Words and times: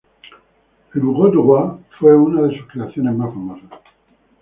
El 0.95 1.01
"Bureau 1.01 1.29
du 1.31 1.43
Roi" 1.43 1.77
fue 1.99 2.17
una 2.17 2.41
de 2.41 2.57
sus 2.57 2.65
creaciones 2.69 3.15
más 3.15 3.29
famosas. 3.31 3.69